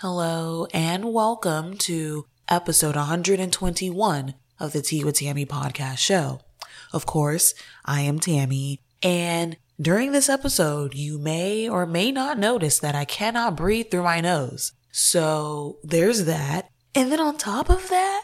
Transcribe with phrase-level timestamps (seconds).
[0.00, 6.40] Hello and welcome to episode 121 of the Tea with Tammy podcast show.
[6.90, 7.52] Of course,
[7.84, 13.04] I am Tammy and during this episode, you may or may not notice that I
[13.04, 14.72] cannot breathe through my nose.
[14.90, 16.70] So there's that.
[16.94, 18.22] And then on top of that,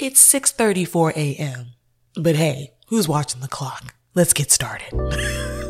[0.00, 1.74] it's 6:34 a.m.
[2.16, 3.94] But hey, who's watching the clock?
[4.16, 4.92] Let's get started.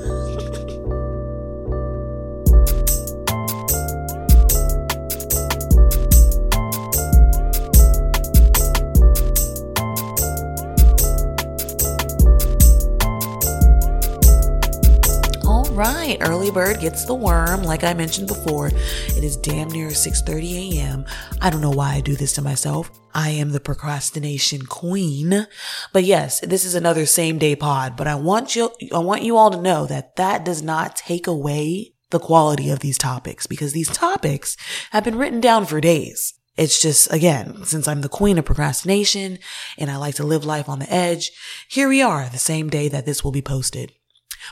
[15.72, 17.62] right, early bird gets the worm.
[17.62, 21.04] Like I mentioned before, it is damn near 6:30 a.m.
[21.40, 22.90] I don't know why I do this to myself.
[23.14, 25.46] I am the procrastination queen.
[25.92, 29.36] But yes, this is another same day pod, but I want you I want you
[29.36, 33.72] all to know that that does not take away the quality of these topics because
[33.72, 34.56] these topics
[34.90, 36.34] have been written down for days.
[36.54, 39.38] It's just, again, since I'm the queen of procrastination
[39.78, 41.32] and I like to live life on the edge,
[41.66, 43.92] here we are the same day that this will be posted.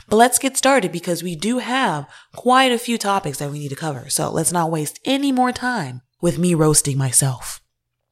[0.07, 3.69] But let's get started because we do have quite a few topics that we need
[3.69, 4.09] to cover.
[4.09, 7.61] So let's not waste any more time with me roasting myself.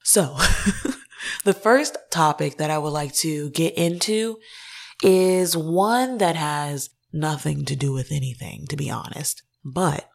[0.03, 0.35] So
[1.45, 4.39] the first topic that I would like to get into
[5.03, 9.43] is one that has nothing to do with anything, to be honest.
[9.63, 10.09] But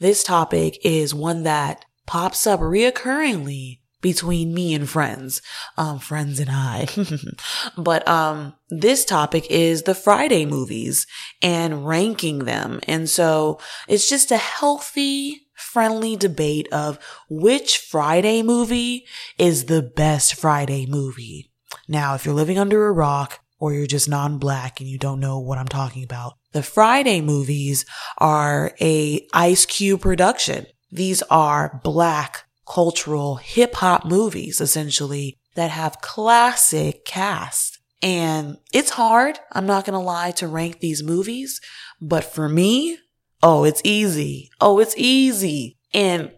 [0.00, 5.42] this topic is one that pops up reoccurringly between me and friends,
[5.76, 6.88] um, friends and I.
[7.78, 11.06] but, um, this topic is the Friday movies
[11.40, 12.80] and ranking them.
[12.86, 13.58] And so
[13.88, 19.06] it's just a healthy, friendly debate of which Friday movie
[19.38, 21.50] is the best Friday movie.
[21.88, 25.38] Now, if you're living under a rock or you're just non-black and you don't know
[25.38, 27.84] what I'm talking about, the Friday movies
[28.18, 30.66] are a Ice Cube production.
[30.90, 37.78] These are black cultural hip hop movies, essentially, that have classic cast.
[38.02, 39.38] And it's hard.
[39.52, 41.60] I'm not going to lie to rank these movies,
[42.00, 42.98] but for me,
[43.42, 44.50] oh, it's easy.
[44.60, 45.78] Oh, it's easy.
[45.94, 46.32] And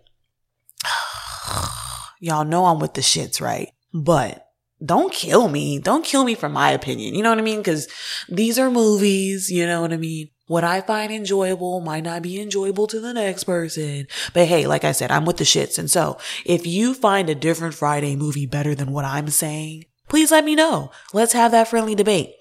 [2.20, 3.72] y'all know I'm with the shits, right?
[3.92, 4.44] But
[4.84, 5.78] don't kill me.
[5.81, 7.14] Don't kill me for my opinion.
[7.14, 7.62] You know what I mean?
[7.62, 7.88] Cause
[8.28, 9.50] these are movies.
[9.50, 10.31] You know what I mean?
[10.48, 14.09] What I find enjoyable might not be enjoyable to the next person.
[14.32, 15.78] But hey, like I said, I'm with the shits.
[15.78, 20.31] And so if you find a different Friday movie better than what I'm saying, please
[20.31, 20.91] let me know.
[21.12, 22.32] Let's have that friendly debate.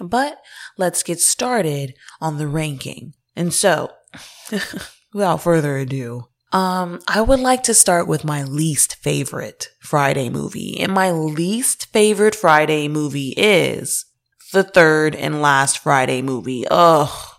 [0.00, 0.38] But
[0.76, 3.14] let's get started on the ranking.
[3.36, 3.92] And so
[5.14, 10.80] without further ado, um, I would like to start with my least favorite Friday movie.
[10.80, 14.04] And my least favorite Friday movie is
[14.52, 16.66] the third and last Friday movie.
[16.68, 17.31] Ugh.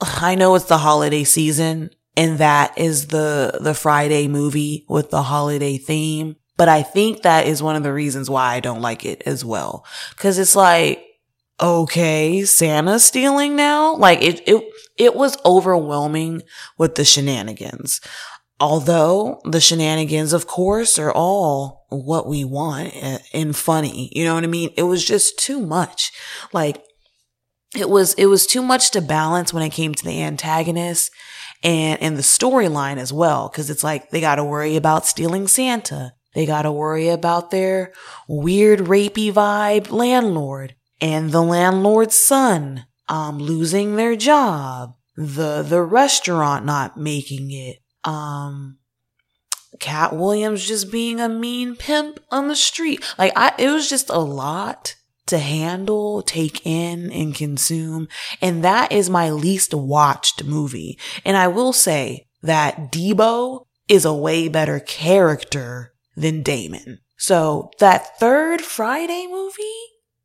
[0.00, 5.22] I know it's the holiday season and that is the, the Friday movie with the
[5.22, 6.36] holiday theme.
[6.56, 9.44] But I think that is one of the reasons why I don't like it as
[9.44, 9.84] well.
[10.16, 11.02] Cause it's like,
[11.60, 13.96] okay, Santa stealing now?
[13.96, 14.62] Like it, it,
[14.98, 16.42] it was overwhelming
[16.76, 18.00] with the shenanigans.
[18.60, 22.94] Although the shenanigans, of course, are all what we want
[23.32, 24.10] and funny.
[24.12, 24.70] You know what I mean?
[24.76, 26.12] It was just too much.
[26.52, 26.84] Like
[27.76, 31.12] it was it was too much to balance when it came to the antagonist
[31.62, 35.46] and and the storyline as well because it's like they got to worry about stealing
[35.46, 36.14] Santa.
[36.34, 37.92] They got to worry about their
[38.28, 44.94] weird rapey vibe landlord and the landlord's son um losing their job.
[45.16, 47.78] The the restaurant not making it.
[48.04, 48.78] Um
[49.78, 53.04] Katt Williams just being a mean pimp on the street.
[53.16, 54.96] Like I it was just a lot
[55.30, 58.08] to handle, take in, and consume.
[58.40, 60.98] And that is my least watched movie.
[61.24, 67.00] And I will say that Debo is a way better character than Damon.
[67.16, 69.62] So that third Friday movie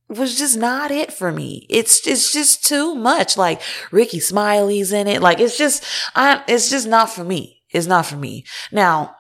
[0.08, 1.66] was just not it for me.
[1.70, 3.38] It's it's just too much.
[3.38, 3.62] Like
[3.92, 5.22] Rickey Smiley's in it.
[5.22, 5.84] Like it's just
[6.16, 7.64] I it's just not for me.
[7.72, 8.46] It's not for me.
[8.72, 9.16] Now,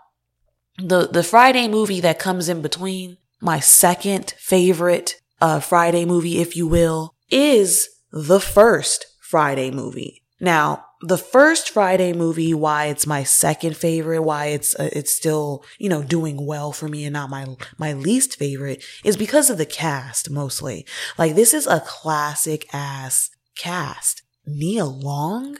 [0.78, 6.56] the the Friday movie that comes in between, my second favorite uh, Friday movie, if
[6.56, 10.24] you will, is the first Friday movie.
[10.40, 15.64] Now, the first Friday movie, why it's my second favorite, why it's uh, it's still
[15.78, 17.46] you know doing well for me and not my
[17.78, 20.86] my least favorite, is because of the cast mostly.
[21.18, 24.24] Like this is a classic ass cast.
[24.48, 25.58] Nia Long,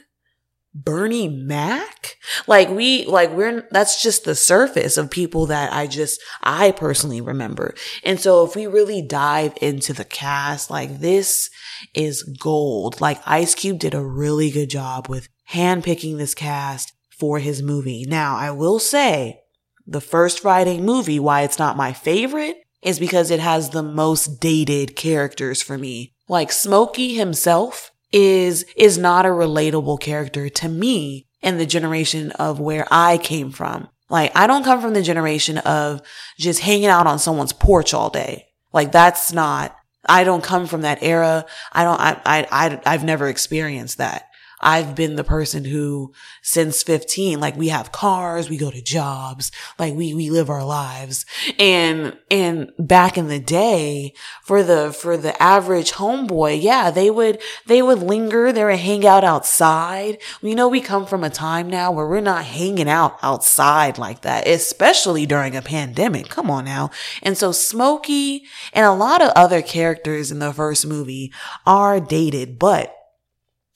[0.84, 2.16] Bernie Mac?
[2.46, 7.20] Like we, like we're, that's just the surface of people that I just, I personally
[7.20, 7.74] remember.
[8.04, 11.50] And so if we really dive into the cast, like this
[11.94, 13.00] is gold.
[13.00, 18.04] Like Ice Cube did a really good job with handpicking this cast, for his movie.
[18.06, 19.40] Now, I will say
[19.86, 24.40] the first Friday movie, why it's not my favorite is because it has the most
[24.40, 26.14] dated characters for me.
[26.28, 32.60] Like Smokey himself is, is not a relatable character to me and the generation of
[32.60, 33.88] where I came from.
[34.08, 36.00] Like I don't come from the generation of
[36.38, 38.46] just hanging out on someone's porch all day.
[38.72, 39.76] Like that's not,
[40.08, 41.44] I don't come from that era.
[41.72, 44.28] I don't, I, I, I I've never experienced that.
[44.60, 46.12] I've been the person who
[46.42, 50.64] since 15, like we have cars, we go to jobs, like we, we live our
[50.64, 51.26] lives.
[51.58, 57.40] And, and back in the day for the, for the average homeboy, yeah, they would,
[57.66, 60.18] they would linger, they would hang out outside.
[60.40, 64.22] We know we come from a time now where we're not hanging out outside like
[64.22, 66.28] that, especially during a pandemic.
[66.28, 66.90] Come on now.
[67.22, 71.32] And so Smokey and a lot of other characters in the first movie
[71.66, 72.95] are dated, but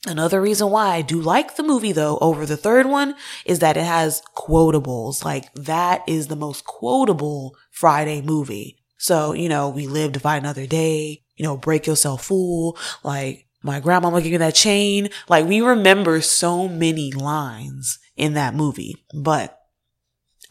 [0.07, 3.15] Another reason why I do like the movie though over the third one
[3.45, 5.23] is that it has quotables.
[5.23, 8.79] Like that is the most quotable Friday movie.
[8.97, 13.47] So, you know, we live to fight another day, you know, break yourself fool, like
[13.63, 15.09] my grandma give me that chain.
[15.29, 19.59] Like we remember so many lines in that movie, but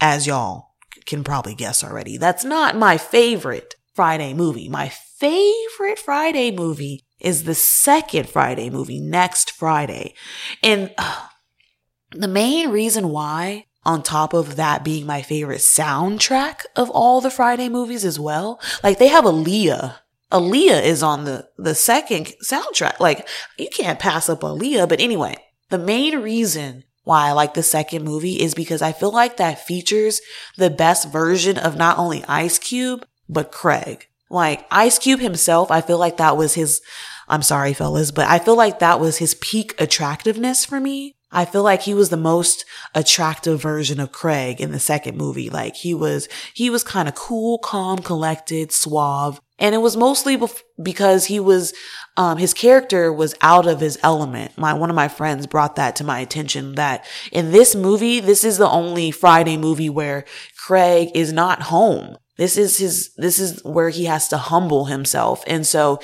[0.01, 0.75] as y'all
[1.07, 4.69] can probably guess already, that's not my favorite Friday movie.
[4.69, 10.15] My favorite Friday movie is the second Friday movie next Friday.
[10.63, 11.27] And uh,
[12.13, 17.31] the main reason why, on top of that being my favorite soundtrack of all the
[17.31, 19.97] Friday movies as well, like they have Aaliyah.
[20.33, 23.01] Aaliyah is on the, the second soundtrack.
[23.01, 23.29] Like
[23.59, 24.89] you can't pass up Aaliyah.
[24.89, 25.37] But anyway,
[25.71, 29.67] the main reason why I like the second movie is because I feel like that
[29.67, 30.21] features
[30.57, 34.07] the best version of not only Ice Cube, but Craig.
[34.29, 36.81] Like Ice Cube himself, I feel like that was his,
[37.31, 41.15] I'm sorry, fellas, but I feel like that was his peak attractiveness for me.
[41.33, 45.49] I feel like he was the most attractive version of Craig in the second movie.
[45.49, 49.41] Like he was, he was kind of cool, calm, collected, suave.
[49.57, 51.73] And it was mostly bef- because he was,
[52.17, 54.59] um, his character was out of his element.
[54.59, 58.43] My, one of my friends brought that to my attention that in this movie, this
[58.43, 60.25] is the only Friday movie where
[60.67, 62.17] Craig is not home.
[62.39, 65.45] This is his, this is where he has to humble himself.
[65.47, 66.01] And so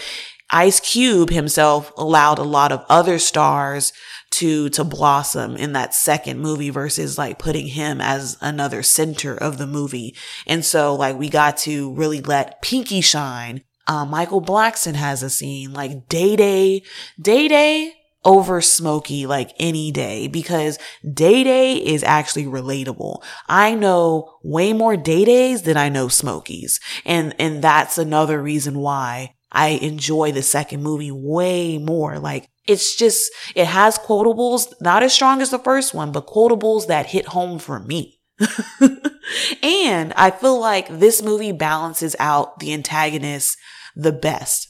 [0.50, 3.93] Ice Cube himself allowed a lot of other stars
[4.32, 9.58] to, to blossom in that second movie versus like putting him as another center of
[9.58, 10.14] the movie.
[10.46, 13.62] And so like we got to really let Pinky shine.
[13.87, 16.82] Uh, Michael Blackson has a scene like Day Day,
[17.20, 17.94] Day Day
[18.25, 20.78] over Smokey like any day because
[21.08, 23.22] Day Day is actually relatable.
[23.48, 26.81] I know way more Day Days than I know Smokies.
[27.04, 32.19] And, and that's another reason why I enjoy the second movie way more.
[32.19, 36.88] Like it's just, it has quotables, not as strong as the first one, but quotables
[36.88, 38.20] that hit home for me.
[39.62, 43.56] and I feel like this movie balances out the antagonists
[43.94, 44.69] the best.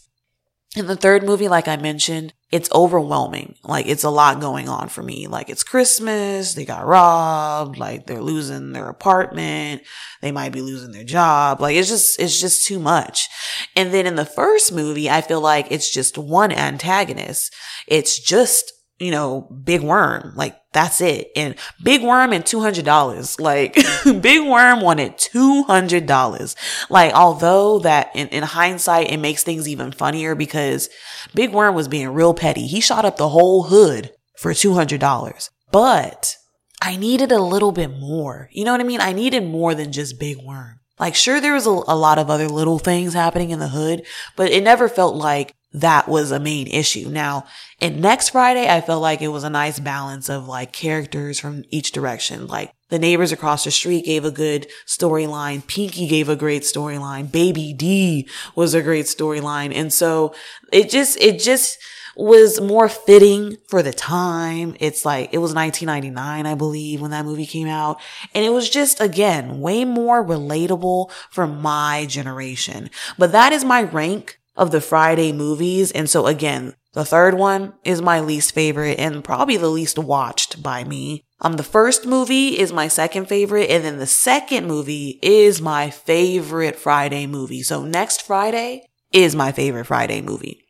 [0.76, 3.56] In the third movie, like I mentioned, it's overwhelming.
[3.64, 5.26] Like it's a lot going on for me.
[5.26, 6.54] Like it's Christmas.
[6.54, 7.76] They got robbed.
[7.76, 9.82] Like they're losing their apartment.
[10.22, 11.60] They might be losing their job.
[11.60, 13.28] Like it's just, it's just too much.
[13.74, 17.52] And then in the first movie, I feel like it's just one antagonist.
[17.88, 20.32] It's just you know, Big Worm.
[20.34, 21.30] Like that's it.
[21.36, 23.40] And Big Worm and $200.
[23.40, 23.74] Like
[24.22, 26.56] Big Worm wanted $200.
[26.90, 30.88] Like although that in, in hindsight, it makes things even funnier because
[31.34, 32.66] Big Worm was being real petty.
[32.66, 35.50] He shot up the whole hood for $200.
[35.72, 36.36] But
[36.80, 38.48] I needed a little bit more.
[38.52, 39.00] You know what I mean?
[39.00, 40.80] I needed more than just Big Worm.
[40.98, 44.06] Like sure, there was a, a lot of other little things happening in the hood,
[44.34, 47.08] but it never felt like that was a main issue.
[47.08, 47.46] Now,
[47.80, 51.64] in next Friday, I felt like it was a nice balance of like characters from
[51.70, 52.46] each direction.
[52.46, 55.66] Like the neighbors across the street gave a good storyline.
[55.66, 57.30] Pinky gave a great storyline.
[57.30, 59.74] Baby D was a great storyline.
[59.74, 60.34] And so
[60.72, 61.78] it just, it just,
[62.16, 64.74] was more fitting for the time.
[64.80, 68.00] It's like, it was 1999, I believe, when that movie came out.
[68.34, 72.88] And it was just, again, way more relatable for my generation.
[73.18, 75.92] But that is my rank of the Friday movies.
[75.92, 80.62] And so again, the third one is my least favorite and probably the least watched
[80.62, 81.24] by me.
[81.40, 85.90] Um, the first movie is my second favorite, and then the second movie is my
[85.90, 87.62] favorite Friday movie.
[87.62, 90.64] So next Friday is my favorite Friday movie.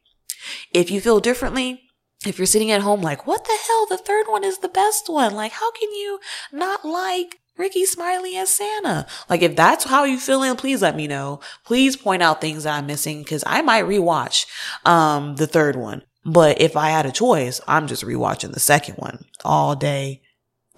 [0.73, 1.83] If you feel differently,
[2.27, 3.87] if you're sitting at home like, what the hell?
[3.89, 5.35] The third one is the best one.
[5.35, 6.19] Like, how can you
[6.53, 9.07] not like Rickey Smiley as Santa.
[9.29, 11.41] Like if that's how you feeling, please let me know.
[11.65, 14.47] Please point out things that I'm missing because I might rewatch
[14.85, 16.03] um the third one.
[16.25, 20.23] But if I had a choice, I'm just rewatching the second one all day,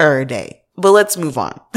[0.00, 0.62] er day.
[0.76, 1.58] but let's move on.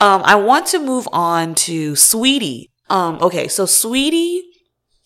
[0.00, 2.70] um, I want to move on to Saweetie.
[2.88, 4.40] Um, okay, so Saweetie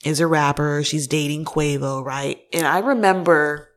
[0.05, 0.85] is a rapper.
[0.85, 2.41] She's dating Quavo, right?
[2.53, 3.69] And I remember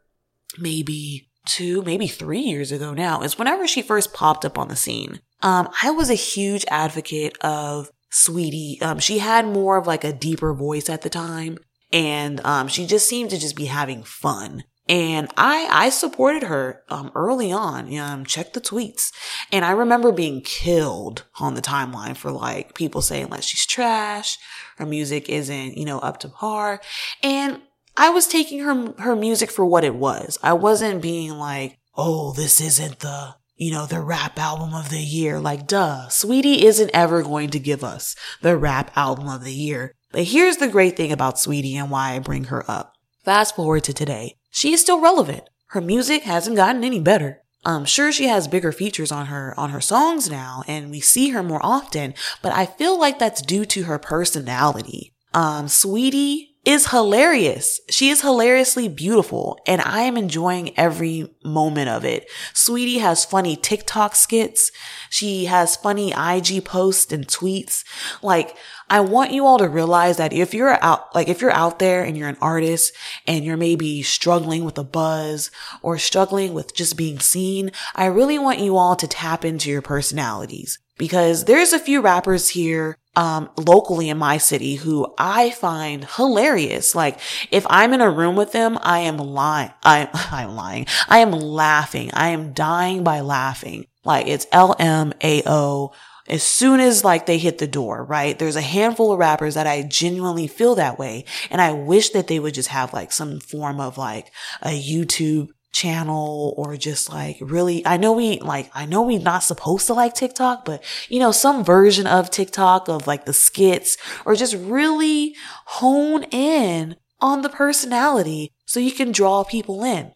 [0.60, 4.76] maybe two, maybe three years ago now is whenever she first popped up on the
[4.76, 5.22] scene.
[5.42, 8.82] Um, I was a huge advocate of Saweetie.
[8.82, 11.58] Um, she had more of like a deeper voice at the time
[11.92, 14.64] and, um, she just seemed to just be having fun.
[14.88, 17.96] And I, I supported her, um, early on.
[17.98, 19.12] Um, check the tweets.
[19.52, 24.38] And I remember being killed on the timeline for like people saying like she's trash.
[24.78, 26.82] Her music isn't, you know, up to par.
[27.24, 27.62] And
[27.98, 30.38] I was taking her, her music for what it was.
[30.44, 35.02] I wasn't being like, oh, this isn't the, you know, the rap album of the
[35.02, 35.40] year.
[35.40, 39.96] Like, duh, Saweetie isn't ever going to give us the rap album of the year.
[40.12, 42.94] But here's the great thing about Saweetie and why I bring her up.
[43.24, 45.50] Fast forward to today she is still relevant.
[45.68, 47.42] Her music hasn't gotten any better.
[47.66, 51.30] I'm sure she has bigger features on her, on her songs now, and we see
[51.30, 55.14] her more often, but I feel like that's due to her personality.
[55.34, 57.80] Um, Saweetie is hilarious.
[57.90, 62.30] She is hilariously beautiful and I am enjoying every moment of it.
[62.54, 64.72] Saweetie has funny TikTok skits.
[65.10, 67.84] She has funny IG posts and tweets.
[68.24, 68.58] Like,
[68.90, 72.04] I want you all to realize that if you're out, like if you're out there
[72.04, 72.94] and you're an artist
[73.28, 78.40] and you're maybe struggling with a buzz or struggling with just being seen, I really
[78.40, 83.50] want you all to tap into your personalities because there's a few rappers here um,
[83.58, 86.96] locally in my city who I find hilarious.
[86.96, 87.20] Like
[87.52, 89.72] if I'm in a room with them, I am lying.
[89.84, 90.88] I'm, I'm lying.
[91.08, 92.12] I am laughing.
[92.14, 93.88] I am dying by laughing.
[94.04, 95.94] Like it's LMAO.
[96.28, 98.38] As soon as like they hit the door, right?
[98.38, 101.26] There's a handful of rappers that I genuinely feel that way.
[101.52, 104.32] And I wish that they would just have like some form of like
[104.64, 109.44] a YouTube channel or just like really, I know we like, I know we're not
[109.44, 113.98] supposed to like TikTok, but you know, some version of TikTok of like the skits
[114.26, 120.14] or just really hone in on the personality so you can draw people in.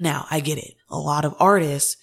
[0.00, 0.74] Now, I get it.
[0.90, 1.96] A lot of artists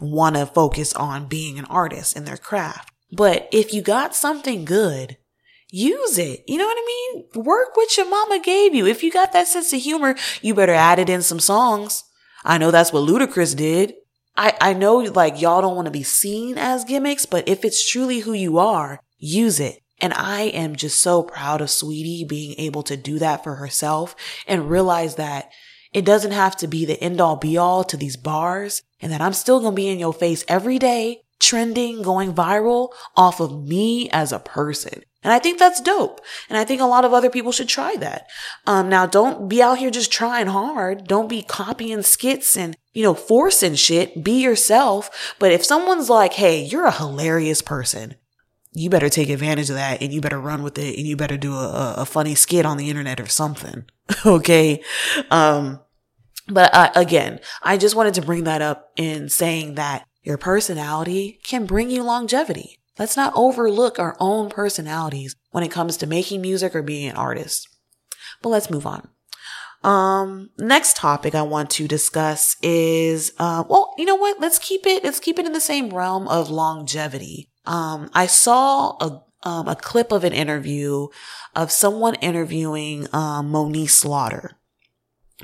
[0.00, 2.92] want to focus on being an artist in their craft.
[3.10, 5.16] But if you got something good,
[5.68, 6.44] use it.
[6.46, 7.44] You know what I mean?
[7.44, 8.86] Work what your mama gave you.
[8.86, 12.04] If you got that sense of humor, you better add it in some songs.
[12.44, 13.94] I know that's what Ludacris did.
[14.36, 17.88] I, I know like y'all don't want to be seen as gimmicks, but if it's
[17.88, 19.80] truly who you are, use it.
[20.00, 24.16] And I am just so proud of Saweetie being able to do that for herself
[24.46, 25.50] and realize that
[25.92, 29.20] it doesn't have to be the end all be all to these bars and that
[29.20, 33.66] I'm still going to be in your face every day, trending, going viral off of
[33.66, 35.02] me as a person.
[35.22, 36.20] And I think that's dope.
[36.48, 38.26] And I think a lot of other people should try that.
[38.66, 41.06] Um, now don't be out here just trying hard.
[41.06, 44.24] Don't be copying skits and, you know, forcing shit.
[44.24, 45.34] Be yourself.
[45.38, 48.14] But if someone's like, Hey, you're a hilarious person.
[48.72, 51.36] You better take advantage of that and you better run with it and you better
[51.36, 53.84] do a, a funny skit on the internet or something.
[54.26, 54.82] okay.
[55.30, 55.80] Um,
[56.48, 61.40] but uh, again, I just wanted to bring that up in saying that your personality
[61.44, 62.79] can bring you longevity.
[63.00, 67.16] Let's not overlook our own personalities when it comes to making music or being an
[67.16, 67.66] artist.
[68.42, 69.08] But let's move on.
[69.82, 74.38] Um, next topic I want to discuss is, uh, well, you know what?
[74.38, 77.48] Let's keep it, let's keep it in the same realm of longevity.
[77.64, 81.08] Um, I saw a, um, a clip of an interview
[81.56, 84.58] of someone interviewing, um, Moniece Slaughter.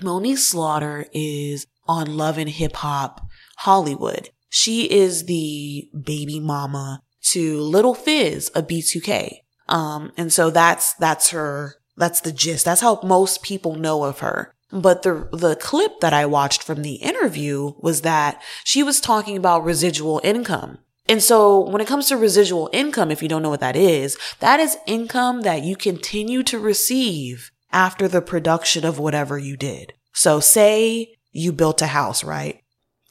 [0.03, 3.27] Moniece Slaughter is on Love and Hip Hop
[3.61, 4.29] Hollywood.
[4.51, 7.01] She is the baby mama
[7.33, 9.39] to Lil Fizz of B2K.
[9.69, 12.65] Um, and so that's, that's her, that's the gist.
[12.65, 14.55] That's how most people know of her.
[14.73, 19.37] But the, the clip that I watched from the interview was that she was talking
[19.37, 20.79] about residual income.
[21.09, 24.19] And so when it comes to residual income, if you don't know what that is,
[24.41, 29.93] that is income that you continue to receive after the production of whatever you did.
[30.13, 32.63] So say you built a house, right?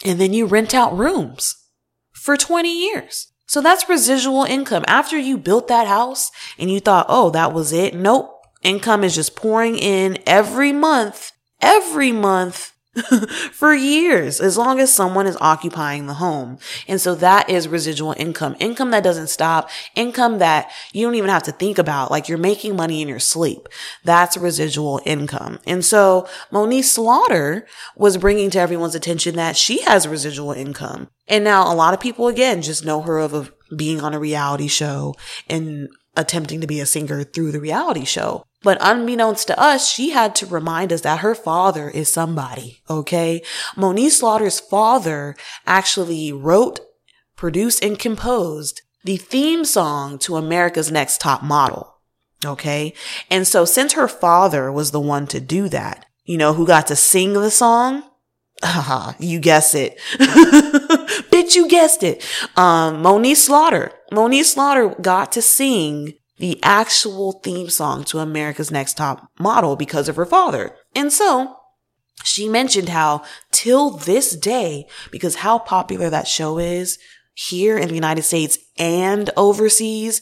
[0.03, 1.55] And then you rent out rooms
[2.11, 3.31] for 20 years.
[3.47, 4.83] So that's residual income.
[4.87, 7.93] After you built that house and you thought, oh, that was it.
[7.93, 8.31] Nope.
[8.63, 12.74] Income is just pouring in every month, every month
[13.51, 16.57] for years, as long as someone is occupying the home.
[16.87, 21.29] And so that is residual income, income that doesn't stop, income that you don't even
[21.29, 22.11] have to think about.
[22.11, 23.67] Like you're making money in your sleep.
[24.03, 25.59] That's residual income.
[25.67, 31.09] And so Moniece Slaughter was bringing to everyone's attention that she has residual income.
[31.27, 34.19] And now a lot of people again just know her of a, being on a
[34.19, 35.15] reality show
[35.49, 38.45] and attempting to be a singer through the reality show.
[38.63, 42.81] But unbeknownst to us, she had to remind us that her father is somebody.
[42.89, 43.43] Okay.
[43.75, 45.35] Moniece Slaughter's father
[45.67, 46.79] actually wrote,
[47.35, 51.95] produced, and composed the theme song to America's Next Top Model.
[52.43, 52.93] Okay.
[53.29, 56.87] And so since her father was the one to do that, you know, who got
[56.87, 58.03] to sing the song,
[58.63, 59.99] Haha, you guessed it.
[61.29, 62.23] Bitch, you guessed it.
[62.55, 63.91] Um, Moniece Slaughter.
[64.11, 70.09] Moniece Slaughter got to sing the actual theme song to America's Next Top Model because
[70.09, 70.75] of her father.
[70.95, 71.55] And so
[72.23, 76.97] she mentioned how till this day, because how popular that show is
[77.33, 80.21] here in the United States and overseas,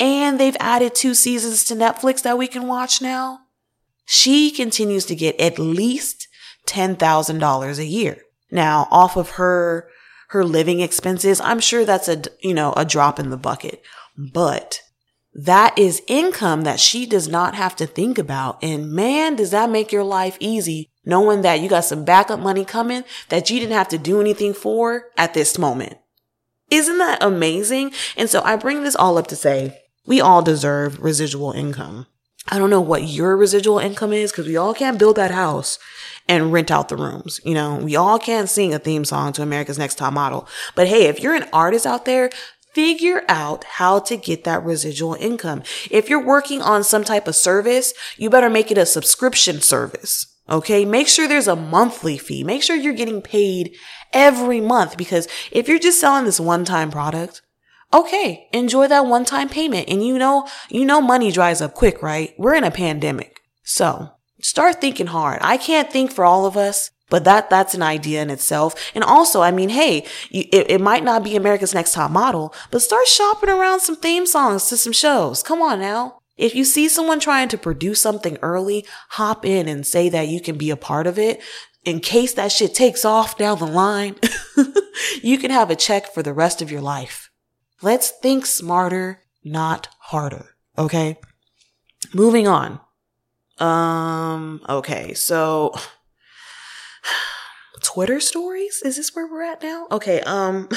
[0.00, 3.40] and they've added two seasons to Netflix that we can watch now.
[4.04, 6.27] She continues to get at least
[6.68, 8.18] $10,000 a year.
[8.50, 9.88] Now, off of her,
[10.28, 13.82] her living expenses, I'm sure that's a, you know, a drop in the bucket,
[14.16, 14.80] but
[15.34, 18.62] that is income that she does not have to think about.
[18.62, 22.64] And man, does that make your life easy knowing that you got some backup money
[22.64, 25.94] coming that you didn't have to do anything for at this moment.
[26.70, 27.92] Isn't that amazing?
[28.16, 32.06] And so I bring this all up to say we all deserve residual income.
[32.50, 35.78] I don't know what your residual income is because we all can't build that house
[36.28, 37.40] and rent out the rooms.
[37.44, 40.48] You know, we all can't sing a theme song to America's Next Top Model.
[40.74, 42.30] But hey, if you're an artist out there,
[42.74, 45.62] figure out how to get that residual income.
[45.90, 50.26] If you're working on some type of service, you better make it a subscription service.
[50.48, 50.84] Okay.
[50.84, 52.44] Make sure there's a monthly fee.
[52.44, 53.74] Make sure you're getting paid
[54.12, 57.42] every month because if you're just selling this one time product,
[57.92, 59.88] okay, enjoy that one time payment.
[59.88, 62.34] And you know, you know, money dries up quick, right?
[62.38, 63.40] We're in a pandemic.
[63.62, 65.38] So start thinking hard.
[65.42, 68.74] I can't think for all of us, but that, that's an idea in itself.
[68.94, 72.54] And also, I mean, hey, you, it, it might not be America's Next Top Model,
[72.70, 75.42] but start shopping around some theme songs to some shows.
[75.42, 76.18] Come on now.
[76.36, 80.40] If you see someone trying to produce something early, hop in and say that you
[80.40, 81.42] can be a part of it.
[81.84, 84.14] In case that shit takes off down the line,
[85.22, 87.27] you can have a check for the rest of your life.
[87.80, 90.56] Let's think smarter, not harder.
[90.76, 91.18] Okay.
[92.12, 92.80] Moving on.
[93.58, 95.14] Um, okay.
[95.14, 95.74] So
[97.82, 98.82] Twitter stories?
[98.84, 99.86] Is this where we're at now?
[99.90, 100.20] Okay.
[100.22, 100.68] Um,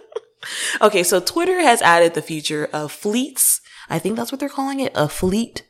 [0.82, 1.02] okay.
[1.02, 3.60] So Twitter has added the feature of fleets.
[3.88, 4.92] I think that's what they're calling it.
[4.94, 5.66] A fleet.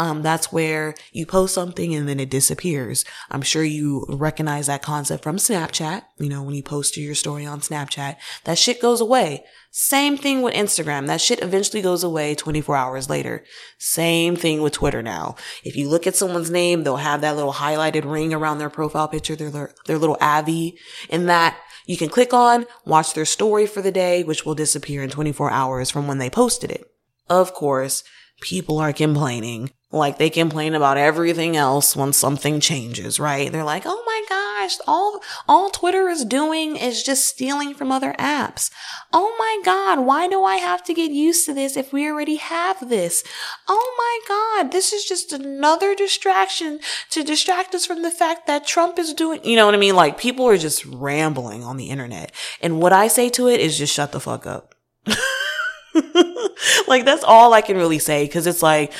[0.00, 3.04] Um, that's where you post something and then it disappears.
[3.30, 6.04] I'm sure you recognize that concept from Snapchat.
[6.18, 9.44] You know, when you post your story on Snapchat, that shit goes away.
[9.70, 11.06] Same thing with Instagram.
[11.06, 13.44] That shit eventually goes away 24 hours later.
[13.76, 15.36] Same thing with Twitter now.
[15.64, 19.06] If you look at someone's name, they'll have that little highlighted ring around their profile
[19.06, 20.78] picture, their, their little Avi.
[21.10, 25.02] And that you can click on, watch their story for the day, which will disappear
[25.02, 26.90] in 24 hours from when they posted it.
[27.28, 28.02] Of course,
[28.40, 33.50] people are complaining like they complain about everything else when something changes, right?
[33.50, 38.14] They're like, "Oh my gosh, all all Twitter is doing is just stealing from other
[38.16, 38.70] apps."
[39.12, 42.36] "Oh my god, why do I have to get used to this if we already
[42.36, 43.24] have this?"
[43.66, 46.78] "Oh my god, this is just another distraction
[47.10, 49.96] to distract us from the fact that Trump is doing." You know what I mean?
[49.96, 52.30] Like people are just rambling on the internet.
[52.62, 54.76] And what I say to it is just shut the fuck up.
[56.88, 58.92] like that's all I can really say cuz it's like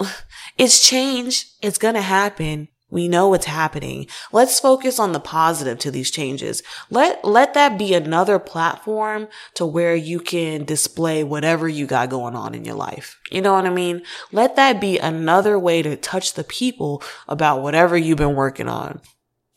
[0.58, 1.46] it's change.
[1.62, 2.68] It's going to happen.
[2.90, 4.06] We know what's happening.
[4.30, 6.62] Let's focus on the positive to these changes.
[6.90, 12.36] Let, let that be another platform to where you can display whatever you got going
[12.36, 13.18] on in your life.
[13.32, 14.02] You know what I mean?
[14.30, 19.00] Let that be another way to touch the people about whatever you've been working on.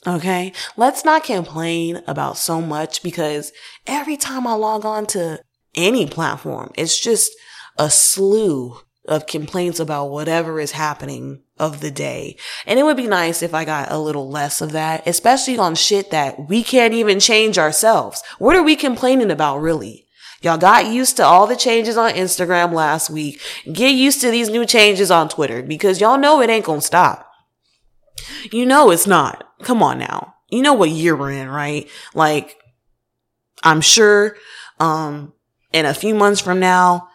[0.08, 0.52] Okay.
[0.76, 3.52] Let's not complain about so much because
[3.86, 5.40] every time I log on to
[5.78, 7.32] any platform, it's just
[7.78, 12.36] a slew of complaints about whatever is happening of the day.
[12.66, 15.76] And it would be nice if I got a little less of that, especially on
[15.76, 18.22] shit that we can't even change ourselves.
[18.38, 20.08] What are we complaining about really?
[20.42, 23.42] Y'all got used to all the changes on Instagram last week.
[23.72, 27.32] Get used to these new changes on Twitter because y'all know it ain't gonna stop.
[28.52, 29.44] You know it's not.
[29.64, 30.36] Come on now.
[30.50, 31.90] You know what year we're in, right?
[32.14, 32.58] Like,
[33.64, 34.38] I'm sure,
[34.80, 35.34] um,
[35.78, 37.08] in a few months from now,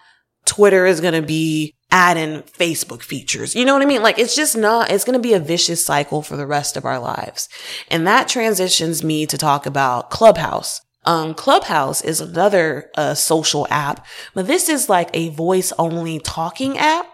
[0.45, 3.57] Twitter is going to be adding Facebook features.
[3.57, 4.03] You know what I mean?
[4.03, 6.85] Like it's just not, it's going to be a vicious cycle for the rest of
[6.85, 7.49] our lives.
[7.91, 10.81] And that transitions me to talk about Clubhouse.
[11.05, 16.79] Um, Clubhouse is another uh, social app, but this is like a voice only talking
[16.79, 17.12] app.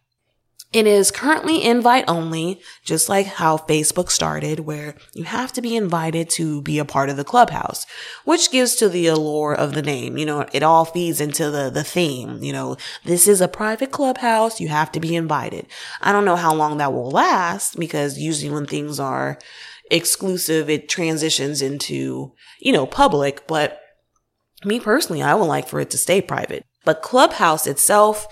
[0.70, 5.74] It is currently invite only, just like how Facebook started, where you have to be
[5.74, 7.87] invited to be a part of the clubhouse,
[8.24, 10.18] which gives to the allure of the name.
[10.18, 12.42] You know, it all feeds into the, the theme.
[12.42, 14.61] You know, this is a private clubhouse.
[14.61, 15.66] You have to be invited.
[16.02, 19.38] I don't know how long that will last because usually when things are
[19.90, 23.81] exclusive, it transitions into, you know, public, but
[24.66, 26.64] me personally, I would like for it to stay private.
[26.85, 28.26] But Clubhouse itself,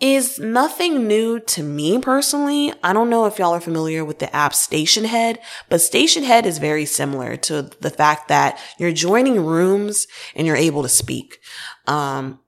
[0.00, 2.72] is nothing new to me personally.
[2.82, 5.38] I don't know if y'all are familiar with the app Stationhead,
[5.70, 10.82] but Stationhead is very similar to the fact that you're joining rooms and you're able
[10.82, 11.38] to speak.
[11.86, 12.40] Um,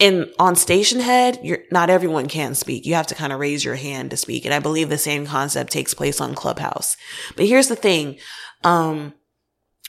[0.00, 2.84] and on Stationhead, you're, not everyone can speak.
[2.84, 4.44] You have to kind of raise your hand to speak.
[4.44, 6.96] And I believe the same concept takes place on Clubhouse.
[7.36, 8.18] But here's the thing.
[8.64, 9.14] Um,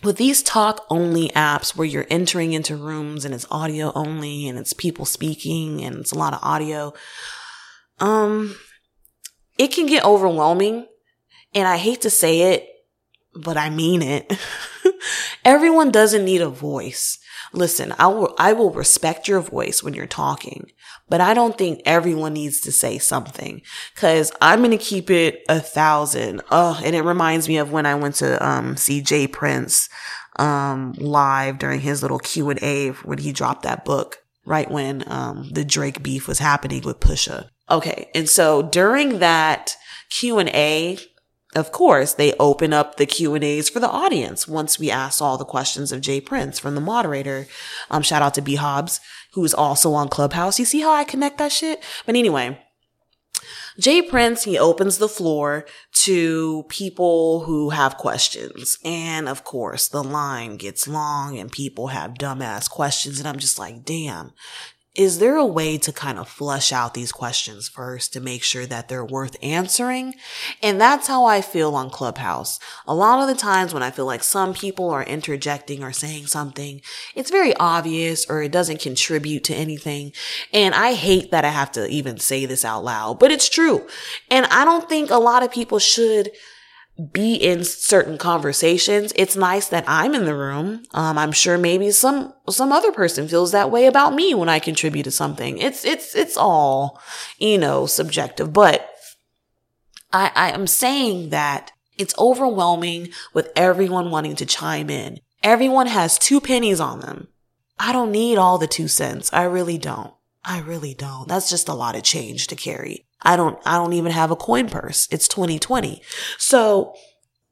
[0.04, 4.60] with these talk only apps where you're entering into rooms and it's audio only and
[4.60, 6.94] it's people speaking and it's a lot of audio,
[8.00, 8.56] um,
[9.58, 10.88] it can get overwhelming.
[11.56, 12.68] And I hate to say it,
[13.36, 14.38] but I mean it.
[15.46, 17.20] Everyone doesn't need a voice.
[17.52, 20.72] Listen, I will, I will respect your voice when you're talking,
[21.10, 23.62] but I don't think everyone needs to say something
[23.94, 26.42] because I'm going to keep it a thousand.
[26.50, 29.28] Oh, and it reminds me of when I went to, um, see J.
[29.28, 29.89] Prince,
[30.38, 35.04] um, live during his little Q and A when he dropped that book right when,
[35.08, 37.50] um, the Drake beef was happening with Pusha.
[37.70, 38.10] Okay.
[38.16, 39.76] And so during that
[40.10, 40.98] Q and A,
[41.56, 45.22] of course, they open up the Q and A's for the audience once we ask
[45.22, 46.20] all the questions of J.
[46.20, 47.48] Prince from the moderator.
[47.92, 49.00] Um, shout out to B Hobbs,
[49.34, 50.60] who's also on Clubhouse.
[50.60, 51.84] You see how I connect that shit?
[52.06, 52.60] But anyway,
[53.80, 54.04] J.
[54.04, 55.65] Prince, he opens the floor
[56.04, 58.78] to people who have questions.
[58.86, 63.19] And of course, the line gets long and people have dumbass questions.
[63.19, 64.34] And I'm just like, damn,
[64.95, 68.67] is there a way to kind of flush out these questions first to make sure
[68.67, 70.13] that they're worth answering?
[70.62, 72.60] And that's how I feel on Clubhouse.
[72.86, 76.27] A lot of the times when I feel like some people are interjecting or saying
[76.27, 76.79] something,
[77.15, 80.12] it's very obvious or it doesn't contribute to anything.
[80.53, 83.88] And I hate that I have to even say this out loud, but it's true.
[84.29, 86.29] And I don't think a lot of people should
[87.12, 89.13] be in certain conversations.
[89.15, 90.84] It's nice that I'm in the room.
[90.91, 94.60] Um, I'm sure maybe some, some other person feels that way about me when I
[94.60, 95.58] contribute to something.
[95.58, 97.01] It's, it's, it's all,
[97.39, 98.89] you know, subjective, but
[100.12, 105.19] I, I am saying that it's overwhelming with everyone wanting to chime in.
[105.41, 107.27] Everyone has two pennies on them.
[107.79, 109.32] I don't need all the two cents.
[109.34, 110.13] I really don't.
[110.45, 111.27] I really don't.
[111.27, 113.06] That's just a lot of change to carry.
[113.24, 115.08] I don't, I don't even have a coin purse.
[115.12, 116.02] It's 2020.
[116.38, 116.94] So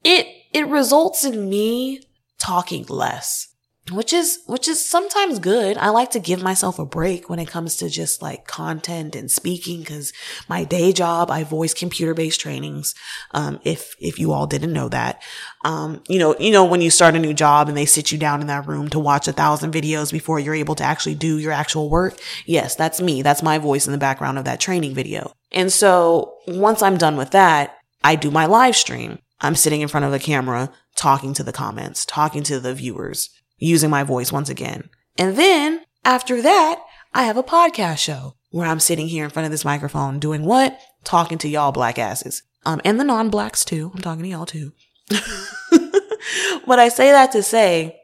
[0.03, 2.01] it, it results in me
[2.39, 3.51] talking less
[3.89, 5.77] which is which is sometimes good.
[5.77, 9.29] I like to give myself a break when it comes to just like content and
[9.29, 10.13] speaking cuz
[10.47, 12.93] my day job I voice computer-based trainings.
[13.31, 15.21] Um if if you all didn't know that.
[15.65, 18.19] Um you know, you know when you start a new job and they sit you
[18.19, 21.39] down in that room to watch a thousand videos before you're able to actually do
[21.39, 22.19] your actual work.
[22.45, 23.23] Yes, that's me.
[23.23, 25.33] That's my voice in the background of that training video.
[25.51, 29.19] And so once I'm done with that, I do my live stream.
[29.39, 33.29] I'm sitting in front of the camera talking to the comments, talking to the viewers
[33.57, 34.89] using my voice once again.
[35.17, 36.81] And then after that,
[37.13, 40.45] I have a podcast show where I'm sitting here in front of this microphone doing
[40.45, 40.79] what?
[41.03, 42.43] Talking to y'all black asses.
[42.65, 43.91] Um, and the non-blacks too.
[43.93, 44.73] I'm talking to y'all too.
[46.67, 47.99] but I say that to say,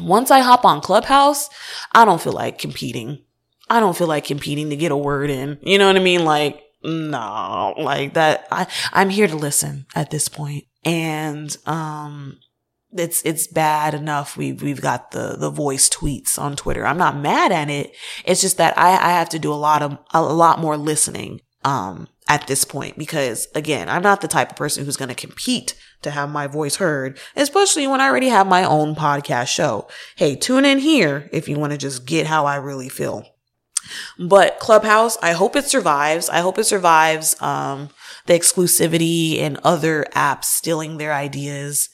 [0.00, 1.48] once I hop on Clubhouse,
[1.92, 3.24] I don't feel like competing.
[3.68, 5.58] I don't feel like competing to get a word in.
[5.62, 6.24] You know what I mean?
[6.24, 8.46] Like, no, like that.
[8.50, 10.64] I, I'm here to listen at this point.
[10.84, 12.38] And, um,
[12.92, 16.86] it's it's bad enough we've we've got the the voice tweets on Twitter.
[16.86, 17.94] I'm not mad at it.
[18.24, 21.40] It's just that I, I have to do a lot of a lot more listening
[21.64, 25.14] um at this point because again, I'm not the type of person who's going to
[25.14, 29.88] compete to have my voice heard, especially when I already have my own podcast show.
[30.16, 33.26] Hey, tune in here if you want to just get how I really feel.
[34.18, 36.28] But Clubhouse, I hope it survives.
[36.28, 37.90] I hope it survives um
[38.26, 41.88] the exclusivity and other apps stealing their ideas.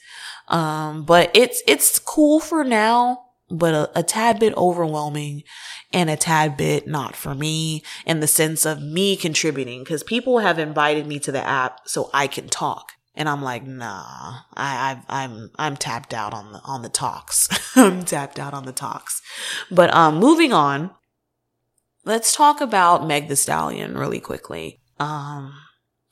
[0.47, 5.43] Um, but it's, it's cool for now, but a, a tad bit overwhelming
[5.91, 10.39] and a tad bit not for me in the sense of me contributing because people
[10.39, 12.91] have invited me to the app so I can talk.
[13.17, 17.47] And I'm like, nah, I, I, I'm, I'm tapped out on the, on the talks.
[17.77, 19.21] I'm tapped out on the talks.
[19.71, 20.91] But, um, moving on,
[22.05, 24.79] let's talk about Meg Thee Stallion really quickly.
[24.99, 25.53] Um,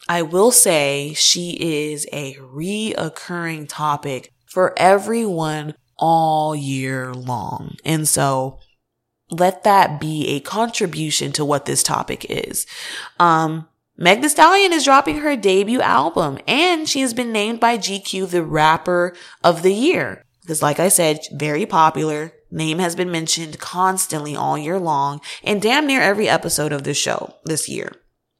[0.09, 7.75] I will say she is a reoccurring topic for everyone all year long.
[7.85, 8.59] And so
[9.29, 12.65] let that be a contribution to what this topic is.
[13.19, 17.77] Um, Meg Thee Stallion is dropping her debut album and she has been named by
[17.77, 20.22] GQ the rapper of the year.
[20.43, 22.33] Because like I said, very popular.
[22.51, 26.97] Name has been mentioned constantly all year long and damn near every episode of this
[26.97, 27.91] show this year.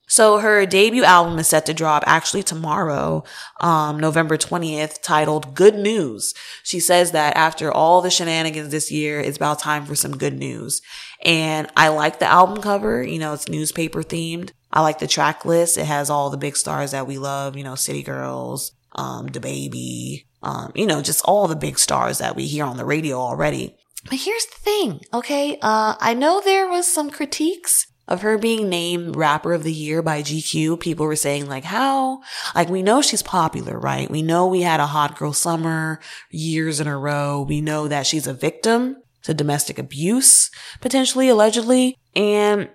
[0.05, 3.23] So her debut album is set to drop actually tomorrow,
[3.61, 6.33] um, November 20th, titled Good News.
[6.61, 10.37] She says that after all the shenanigans this year, it's about time for some good
[10.37, 10.81] news.
[11.23, 13.01] And I like the album cover.
[13.01, 14.51] You know, it's newspaper themed.
[14.71, 15.77] I like the track list.
[15.77, 20.25] It has all the big stars that we love, you know, City Girls, um, DaBaby,
[20.43, 23.75] um, you know, just all the big stars that we hear on the radio already.
[24.09, 25.57] But here's the thing, okay?
[25.61, 30.01] Uh, I know there was some critiques of her being named rapper of the year
[30.01, 30.79] by GQ.
[30.81, 32.21] People were saying like, how?
[32.53, 34.11] Like, we know she's popular, right?
[34.11, 37.45] We know we had a hot girl summer years in a row.
[37.47, 40.51] We know that she's a victim to domestic abuse,
[40.81, 41.97] potentially, allegedly.
[42.13, 42.69] And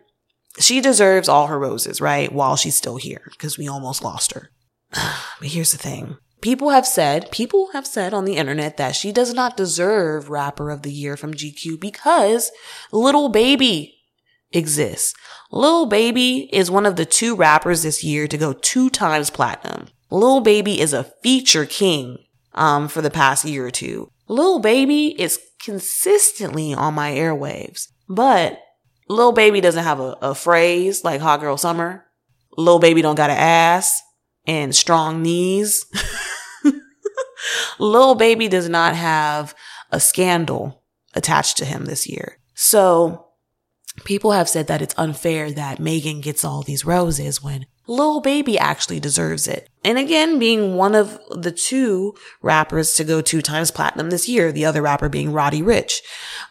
[0.59, 2.33] she deserves all her roses, right?
[2.33, 4.51] While she's still here, because we almost lost her.
[4.93, 6.17] but here's the thing.
[6.41, 10.71] People have said, people have said on the internet that she does not deserve rapper
[10.71, 12.53] of the year from GQ because
[12.93, 13.97] Lil Baby
[14.53, 15.15] exists.
[15.51, 19.89] Lil Baby is one of the two rappers this year to go two times platinum.
[20.11, 22.19] Lil Baby is a feature king,
[22.55, 24.11] um, for the past year or two.
[24.29, 28.61] Lil Baby is consistently on my airwaves, but
[29.09, 32.05] Lil Baby doesn't have a, a phrase like Hot Girl Summer.
[32.57, 34.03] Lil Baby don't got an ass
[34.47, 35.87] and strong knees.
[37.79, 39.55] Lil Baby does not have
[39.91, 40.83] a scandal
[41.15, 42.39] attached to him this year.
[42.55, 43.27] So
[44.05, 48.59] people have said that it's unfair that Megan gets all these roses when Lil Baby
[48.59, 49.69] actually deserves it.
[49.85, 54.53] And again, being one of the two rappers to go two times platinum this year,
[54.53, 56.01] the other rapper being Roddy Ricch.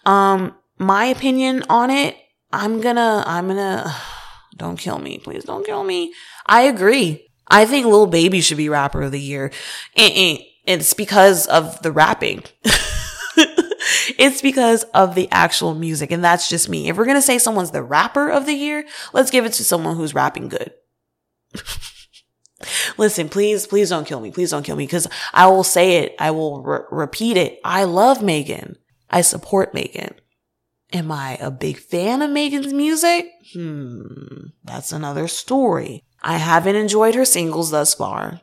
[0.06, 2.18] Um, my opinion on it,
[2.52, 3.96] I'm gonna, I'm gonna,
[4.58, 5.20] don't kill me.
[5.20, 6.14] Please don't kill me.
[6.46, 7.28] I agree.
[7.48, 9.52] I think Lil Baby should be rapper of the year.
[9.96, 12.44] And it's because of the rapping.
[14.18, 16.12] it's because of the actual music.
[16.12, 16.90] And that's just me.
[16.90, 19.64] If we're going to say someone's the rapper of the year, let's give it to
[19.64, 20.74] someone who's rapping good.
[22.98, 24.32] Listen, please, please don't kill me.
[24.32, 26.16] Please don't kill me because I will say it.
[26.20, 27.60] I will re- repeat it.
[27.64, 28.78] I love Megan.
[29.10, 30.16] I support Megan.
[30.92, 33.30] Am I a big fan of Megan's music?
[33.54, 36.04] Hmm, that's another story.
[36.22, 38.42] I haven't enjoyed her singles thus far.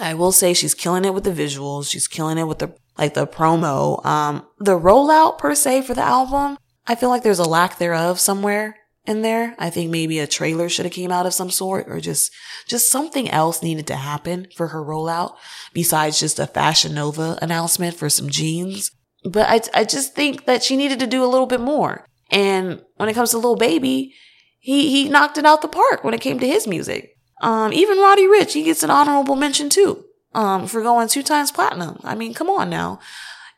[0.00, 1.90] I will say she's killing it with the visuals.
[1.90, 4.04] She's killing it with the, like the promo.
[4.04, 8.18] Um, the rollout per se for the album, I feel like there's a lack thereof
[8.18, 8.76] somewhere
[9.06, 9.54] in there.
[9.58, 12.32] I think maybe a trailer should have came out of some sort or just,
[12.66, 15.36] just something else needed to happen for her rollout
[15.72, 18.90] besides just a Fashion Nova announcement for some jeans.
[19.24, 22.06] But I, I just think that she needed to do a little bit more.
[22.30, 24.14] And when it comes to Lil Baby,
[24.58, 27.13] he, he knocked it out the park when it came to his music.
[27.44, 30.02] Um, even Roddy Ricch, he gets an honorable mention too,
[30.32, 32.00] um, for going two times platinum.
[32.02, 33.00] I mean, come on now.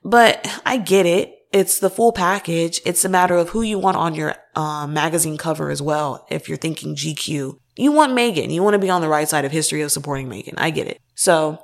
[0.03, 1.33] But I get it.
[1.53, 2.81] It's the full package.
[2.85, 6.27] It's a matter of who you want on your um, magazine cover as well.
[6.29, 8.51] If you're thinking GQ, you want Megan.
[8.51, 10.55] You want to be on the right side of history of supporting Megan.
[10.59, 11.01] I get it.
[11.15, 11.63] So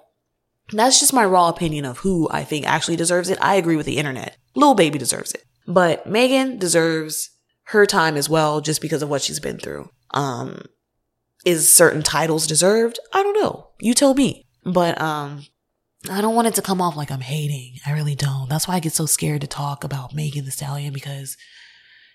[0.70, 3.38] that's just my raw opinion of who I think actually deserves it.
[3.42, 4.36] I agree with the internet.
[4.54, 7.30] Lil Baby deserves it, but Megan deserves
[7.66, 9.88] her time as well, just because of what she's been through.
[10.12, 10.62] Um,
[11.44, 12.98] is certain titles deserved?
[13.12, 13.68] I don't know.
[13.80, 14.46] You tell me.
[14.64, 15.46] But um
[16.10, 17.76] I don't want it to come off like I'm hating.
[17.86, 18.48] I really don't.
[18.48, 21.36] That's why I get so scared to talk about Megan Thee Stallion because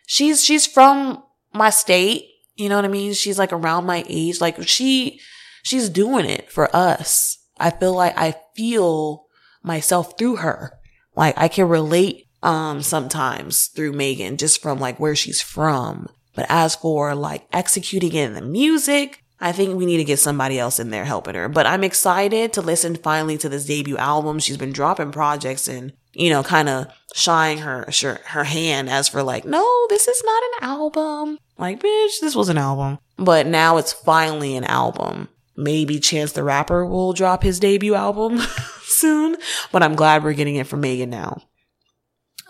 [0.06, 2.26] she's she's from my state.
[2.56, 3.14] You know what I mean?
[3.14, 4.42] She's like around my age.
[4.42, 5.22] Like she
[5.64, 7.38] she's doing it for us.
[7.60, 9.28] I feel like I feel
[9.64, 10.74] myself through her.
[11.16, 16.08] Like I can relate um sometimes through Megan just from like where she's from.
[16.38, 20.20] But as for like executing it in the music, I think we need to get
[20.20, 21.50] somebody else in there helping her.
[21.50, 24.38] But I'm excited to listen finally to this debut album.
[24.38, 27.90] She's been dropping projects and, you know, kind of shying her,
[28.26, 31.40] her hand as for like, no, this is not an album.
[31.58, 33.00] Like, bitch, this was an album.
[33.18, 35.30] But now it's finally an album.
[35.56, 38.38] Maybe Chance the Rapper will drop his debut album
[38.84, 39.38] soon,
[39.72, 41.42] but I'm glad we're getting it from Megan now.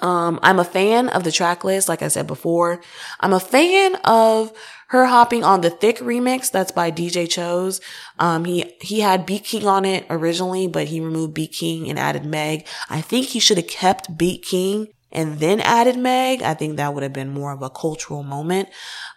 [0.01, 2.81] Um, I'm a fan of the track list, like I said before.
[3.19, 4.53] I'm a fan of
[4.89, 7.81] her hopping on the Thick remix that's by DJ Chose.
[8.19, 12.65] Um, he, he had BeatKing on it originally, but he removed BeatKing and added Meg.
[12.89, 16.41] I think he should have kept BeatKing and then added Meg.
[16.41, 18.69] I think that would have been more of a cultural moment.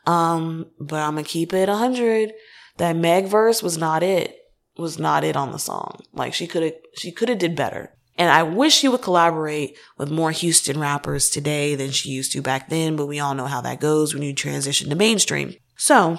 [0.07, 2.33] Um, but I'm gonna keep it 100.
[2.79, 4.37] That Meg verse was not it.
[4.79, 6.01] Was not it on the song.
[6.15, 7.95] Like she could have, she could have did better.
[8.21, 12.43] And I wish she would collaborate with more Houston rappers today than she used to
[12.43, 15.55] back then, but we all know how that goes when you transition to mainstream.
[15.79, 16.19] So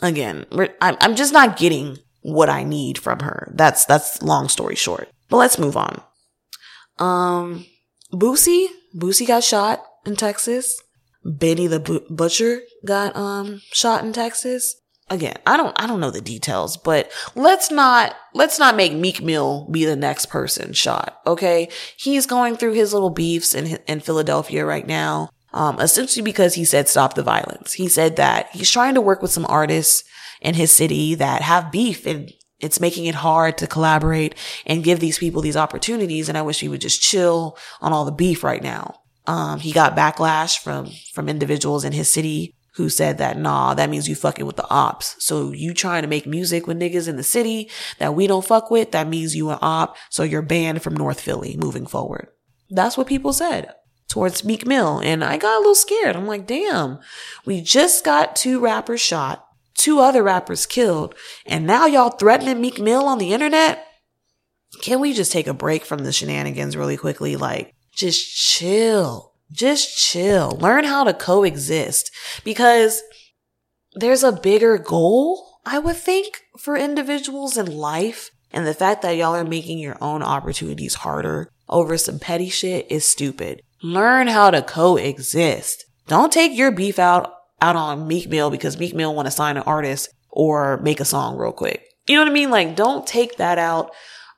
[0.00, 0.46] again,
[0.80, 3.52] I'm, I'm just not getting what I need from her.
[3.56, 5.08] That's, that's long story short.
[5.28, 6.00] But let's move on.
[7.00, 7.66] Um,
[8.12, 10.80] Boosie, Boosie got shot in Texas.
[11.24, 14.76] Benny the Butcher got, um, shot in Texas.
[15.12, 19.22] Again, I don't, I don't know the details, but let's not, let's not make Meek
[19.22, 21.18] Mill be the next person shot.
[21.26, 21.68] Okay.
[21.98, 25.28] He's going through his little beefs in, in Philadelphia right now.
[25.52, 27.74] Um, essentially because he said stop the violence.
[27.74, 30.02] He said that he's trying to work with some artists
[30.40, 34.98] in his city that have beef and it's making it hard to collaborate and give
[34.98, 36.30] these people these opportunities.
[36.30, 39.00] And I wish he would just chill on all the beef right now.
[39.26, 43.90] Um, he got backlash from, from individuals in his city who said that, nah, that
[43.90, 45.16] means you fucking with the ops.
[45.18, 48.70] So you trying to make music with niggas in the city that we don't fuck
[48.70, 49.96] with, that means you an op.
[50.10, 52.28] So you're banned from North Philly moving forward.
[52.70, 53.74] That's what people said
[54.08, 55.00] towards Meek Mill.
[55.00, 56.16] And I got a little scared.
[56.16, 56.98] I'm like, damn,
[57.44, 61.14] we just got two rappers shot two other rappers killed,
[61.46, 63.84] and now y'all threatening Meek Mill on the internet?
[64.80, 67.36] Can we just take a break from the shenanigans really quickly?
[67.36, 69.31] Like, just chill.
[69.52, 70.56] Just chill.
[70.60, 72.10] Learn how to coexist
[72.42, 73.02] because
[73.94, 78.30] there's a bigger goal, I would think, for individuals in life.
[78.52, 82.86] And the fact that y'all are making your own opportunities harder over some petty shit
[82.90, 83.62] is stupid.
[83.82, 85.84] Learn how to coexist.
[86.06, 89.56] Don't take your beef out out on Meek Mill because Meek Mill want to sign
[89.56, 91.86] an artist or make a song real quick.
[92.06, 92.50] You know what I mean?
[92.50, 93.92] Like, don't take that out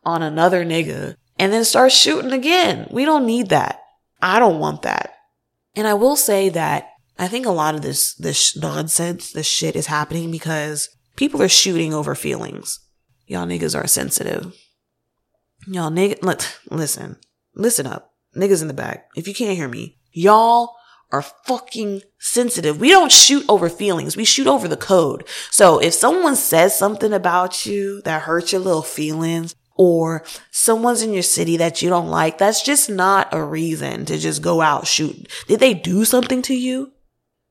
[0.04, 2.86] on another nigga and then start shooting again.
[2.90, 3.80] We don't need that.
[4.24, 5.16] I don't want that.
[5.76, 9.76] And I will say that I think a lot of this, this nonsense, this shit
[9.76, 12.80] is happening because people are shooting over feelings.
[13.26, 14.56] Y'all niggas are sensitive.
[15.66, 16.22] Y'all niggas,
[16.70, 17.18] listen,
[17.54, 18.14] listen up.
[18.34, 19.08] Niggas in the back.
[19.14, 20.74] If you can't hear me, y'all
[21.12, 22.80] are fucking sensitive.
[22.80, 24.16] We don't shoot over feelings.
[24.16, 25.28] We shoot over the code.
[25.50, 31.12] So if someone says something about you that hurts your little feelings or someone's in
[31.12, 34.86] your city that you don't like, that's just not a reason to just go out
[34.86, 35.26] shooting.
[35.46, 36.92] Did they do something to you?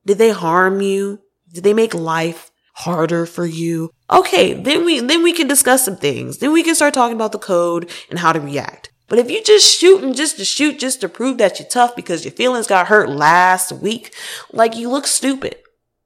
[0.06, 1.20] Did they harm you?
[1.52, 3.90] Did they make life harder for you?
[4.10, 6.38] Okay, then we, then we can discuss some things.
[6.38, 8.90] Then we can start talking about the code and how to react.
[9.08, 12.24] But if you just shooting just to shoot, just to prove that you're tough because
[12.24, 14.14] your feelings got hurt last week,
[14.52, 15.56] like you look stupid.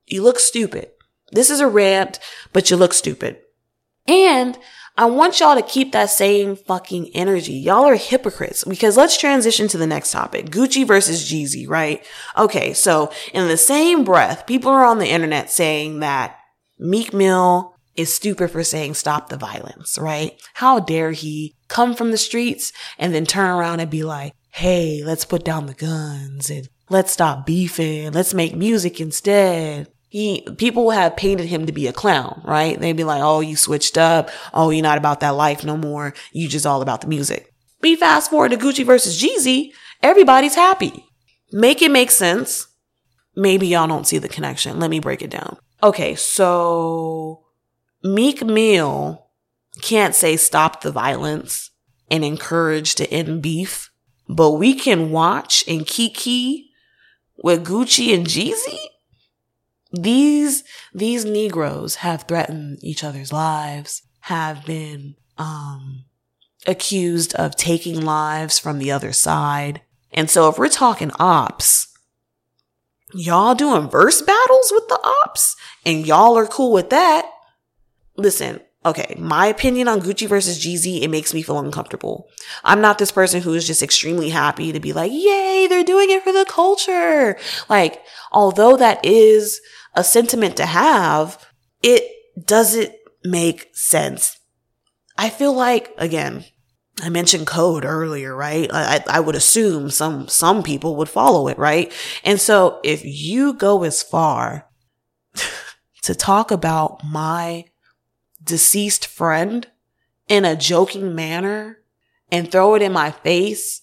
[0.07, 0.91] You look stupid.
[1.31, 2.19] This is a rant,
[2.53, 3.39] but you look stupid.
[4.07, 4.59] And
[4.99, 7.53] I want y'all to keep that same fucking energy.
[7.53, 10.47] Y'all are hypocrites because let's transition to the next topic.
[10.47, 12.05] Gucci versus Jeezy, right?
[12.37, 12.73] Okay.
[12.73, 16.37] So in the same breath, people are on the internet saying that
[16.81, 20.33] Meek Mill is stupid for saying stop the violence, right?
[20.55, 25.03] How dare he come from the streets and then turn around and be like, Hey,
[25.05, 28.11] let's put down the guns and let's stop beefing.
[28.11, 29.87] Let's make music instead.
[30.11, 32.81] He, people have painted him to be a clown, right?
[32.81, 34.31] They'd be like, Oh, you switched up.
[34.55, 36.15] Oh, you're not about that life no more.
[36.33, 37.53] You just all about the music.
[37.83, 39.73] We fast forward to Gucci versus Jeezy.
[40.03, 41.05] Everybody's happy.
[41.53, 42.69] Make it make sense.
[43.37, 44.81] Maybe y'all don't see the connection.
[44.81, 45.59] Let me break it down.
[45.83, 46.15] Okay.
[46.15, 47.45] So
[48.03, 49.27] Meek Mill
[49.83, 51.71] can't say stop the violence
[52.11, 53.91] and encourage to end beef,
[54.29, 56.71] but we can watch and kiki
[57.43, 58.79] with Gucci and Jeezy.
[59.93, 66.05] These, these Negroes have threatened each other's lives, have been, um,
[66.67, 69.81] accused of taking lives from the other side.
[70.13, 71.89] And so if we're talking ops,
[73.15, 77.31] y'all doing verse battles with the ops and y'all are cool with that
[78.19, 82.29] listen, okay, my opinion on Gucci versus Jeezy, it makes me feel uncomfortable.
[82.65, 86.11] I'm not this person who is just extremely happy to be like, yay, they're doing
[86.11, 87.37] it for the culture.
[87.69, 89.61] Like, although that is
[89.95, 91.45] a sentiment to have,
[91.83, 92.05] it
[92.47, 92.93] doesn't
[93.25, 94.39] make sense.
[95.17, 96.45] I feel like, again,
[97.03, 98.69] I mentioned code earlier, right?
[98.73, 101.93] I, I would assume some, some people would follow it, right?
[102.25, 104.69] And so if you go as far
[106.03, 107.65] to talk about my
[108.49, 109.69] deceased friend
[110.27, 111.79] in a joking manner
[112.33, 113.83] and throw it in my face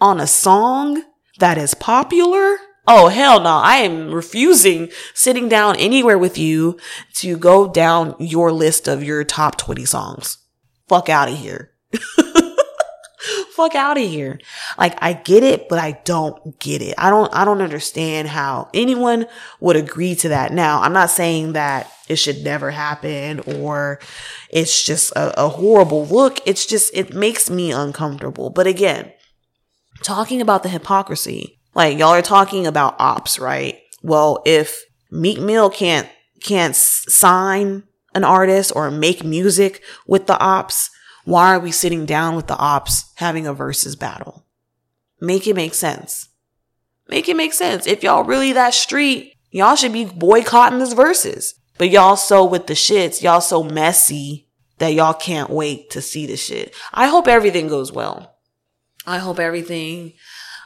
[0.00, 1.02] on a song
[1.38, 2.56] that is popular?
[2.86, 3.56] Oh, hell no.
[3.56, 6.78] I am refusing sitting down anywhere with you
[7.14, 10.38] to go down your list of your top 20 songs.
[10.88, 11.72] Fuck out of here.
[13.50, 14.40] fuck out of here.
[14.78, 16.94] Like I get it, but I don't get it.
[16.98, 19.26] I don't, I don't understand how anyone
[19.60, 20.52] would agree to that.
[20.52, 24.00] Now, I'm not saying that it should never happen or
[24.50, 26.38] it's just a, a horrible look.
[26.46, 28.50] It's just, it makes me uncomfortable.
[28.50, 29.12] But again,
[30.02, 33.78] talking about the hypocrisy, like y'all are talking about ops, right?
[34.02, 36.08] Well, if Meek Mill can't
[36.42, 40.90] can't sign an artist or make music with the ops,
[41.24, 44.46] why are we sitting down with the ops having a versus battle?
[45.20, 46.28] Make it make sense.
[47.08, 47.86] Make it make sense.
[47.86, 51.54] If y'all really that street, y'all should be boycotting this verses.
[51.78, 54.48] But y'all so with the shits, y'all so messy
[54.78, 56.74] that y'all can't wait to see the shit.
[56.92, 58.36] I hope everything goes well.
[59.06, 60.14] I hope everything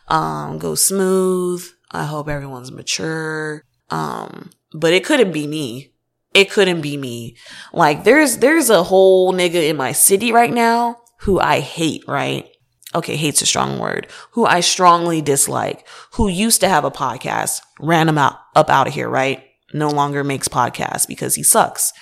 [0.09, 1.67] um goes smooth.
[1.91, 3.63] I hope everyone's mature.
[3.91, 5.93] Um, but it couldn't be me.
[6.37, 7.39] It couldn't be me.
[7.73, 12.47] Like there's there's a whole nigga in my city right now who I hate, right?
[12.95, 14.07] Okay, hate's a strong word.
[14.33, 18.87] Who I strongly dislike, who used to have a podcast, ran him out up out
[18.87, 19.45] of here, right?
[19.73, 21.95] No longer makes podcasts because he sucks.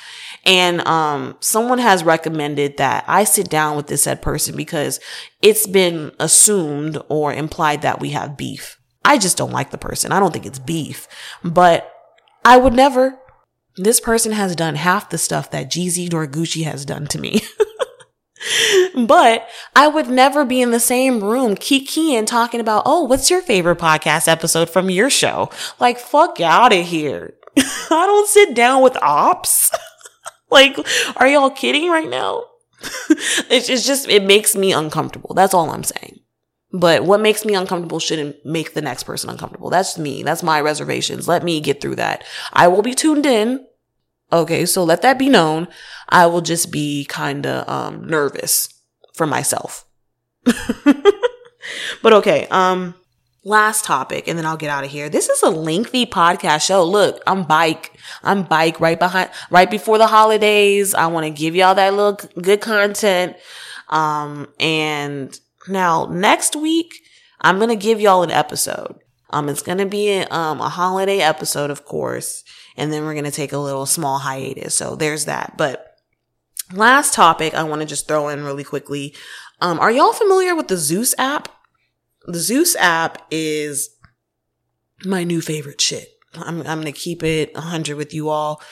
[0.45, 4.99] And um, someone has recommended that I sit down with this said person because
[5.43, 8.80] it's been assumed or implied that we have beef.
[9.05, 10.11] I just don't like the person.
[10.11, 11.07] I don't think it's beef,
[11.45, 11.89] but
[12.45, 13.16] I would never.
[13.77, 17.41] This person has done half the stuff that Jeezy or Gucci has done to me.
[19.07, 23.43] but I would never be in the same room kikiing talking about, oh, what's your
[23.43, 25.51] favorite podcast episode from your show?
[25.81, 27.35] Like, fuck out of here.
[27.57, 29.72] I don't sit down with ops.
[30.51, 30.79] like,
[31.16, 32.45] are y'all kidding right now?
[33.51, 35.35] it's just, it makes me uncomfortable.
[35.35, 36.13] That's all I'm saying.
[36.75, 39.70] But what makes me uncomfortable shouldn't make the next person uncomfortable.
[39.70, 40.25] That's me.
[40.25, 41.29] That's my reservations.
[41.29, 42.25] Let me get through that.
[42.53, 43.64] I will be tuned in.
[44.33, 44.66] Okay.
[44.66, 45.68] So let that be known.
[46.09, 48.68] I will just be kind of, um, nervous
[49.14, 49.87] for myself.
[52.03, 52.49] but okay.
[52.49, 52.97] Um,
[53.45, 55.09] last topic and then I'll get out of here.
[55.09, 56.83] This is a lengthy podcast show.
[56.83, 57.93] Look, I'm bike.
[58.25, 60.93] I'm bike right behind, right before the holidays.
[60.93, 63.37] I want to give y'all that little good content.
[63.91, 66.94] Um, and now, next week,
[67.40, 68.96] I'm going to give y'all an episode.
[69.30, 72.44] Um, it's going to be a, um, a holiday episode, of course,
[72.76, 74.74] and then we're going to take a little small hiatus.
[74.74, 75.56] So there's that.
[75.56, 75.96] But
[76.72, 79.14] last topic I want to just throw in really quickly.
[79.60, 81.48] Um, are y'all familiar with the Zeus app?
[82.26, 83.90] The Zeus app is
[85.04, 86.08] my new favorite shit.
[86.34, 88.62] I'm, I'm going to keep it 100 with you all.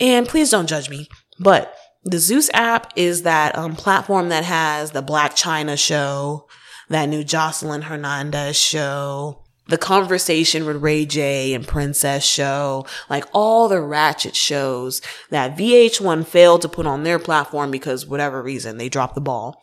[0.00, 1.08] And please don't judge me.
[1.38, 6.48] But the Zeus app is that um, platform that has the Blac Chyna show,
[6.88, 13.68] that new Jocelyn Hernandez show, the conversation with Ray J and Princess show, like all
[13.68, 15.00] the ratchet shows
[15.30, 19.62] that VH1 failed to put on their platform because whatever reason they dropped the ball.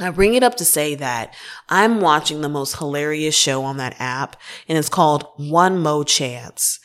[0.00, 1.34] I bring it up to say that
[1.68, 4.36] I'm watching the most hilarious show on that app
[4.68, 6.80] and it's called One Mo Chance.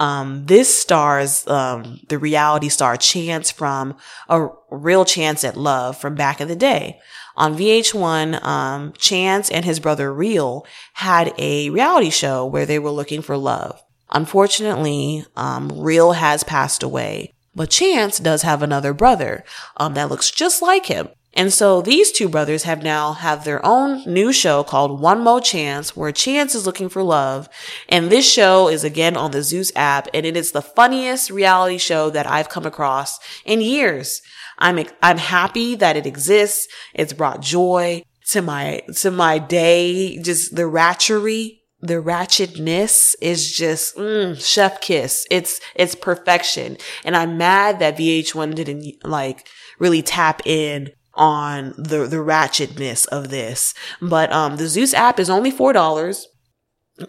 [0.00, 3.96] Um, this stars um, the reality star Chance from
[4.28, 6.98] a real chance at love from back in the day.
[7.36, 12.90] On VH1, um, Chance and his brother Real had a reality show where they were
[12.90, 13.80] looking for love.
[14.10, 19.44] Unfortunately, um, Real has passed away, but Chance does have another brother
[19.76, 21.10] um, that looks just like him.
[21.34, 25.38] And so these two brothers have now have their own new show called One Mo
[25.38, 27.48] Chance, where Chance is looking for love.
[27.88, 31.78] And this show is again on the Zeus app, and it is the funniest reality
[31.78, 34.22] show that I've come across in years.
[34.58, 36.68] I'm I'm happy that it exists.
[36.94, 40.20] It's brought joy to my to my day.
[40.20, 45.26] Just the ratchery, the ratchetness is just mm, chef kiss.
[45.30, 46.76] It's it's perfection.
[47.04, 49.46] And I'm mad that VH1 didn't like
[49.78, 50.90] really tap in
[51.20, 53.74] on the the ratchetness of this.
[54.00, 56.26] But um the Zeus app is only four dollars.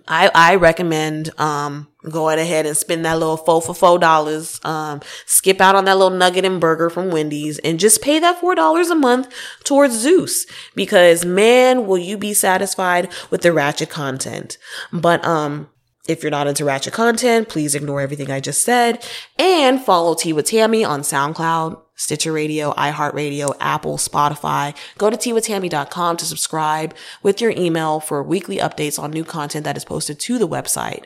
[0.08, 4.60] I I recommend um going ahead and spend that little four for four dollars.
[4.66, 8.40] Um skip out on that little nugget and burger from Wendy's and just pay that
[8.42, 9.34] four dollars a month
[9.64, 10.46] towards Zeus
[10.76, 14.58] because man will you be satisfied with the ratchet content.
[14.92, 15.70] But um
[16.08, 19.06] if you're not into ratchet content, please ignore everything I just said
[19.38, 24.76] and follow Tea with Tammy on SoundCloud, Stitcher Radio, iHeartRadio, Apple, Spotify.
[24.98, 29.78] Go to teawithtammy.com to subscribe with your email for weekly updates on new content that
[29.78, 31.04] is posted to the website.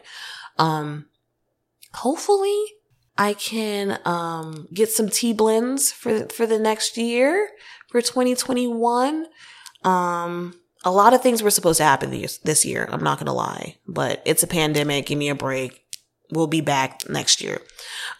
[0.57, 1.07] Um,
[1.95, 2.57] hopefully
[3.17, 7.49] I can, um, get some tea blends for, for the next year
[7.89, 9.25] for 2021.
[9.83, 10.53] Um,
[10.85, 12.87] a lot of things were supposed to happen this, this year.
[12.89, 15.07] I'm not going to lie, but it's a pandemic.
[15.07, 15.84] Give me a break.
[16.31, 17.61] We'll be back next year.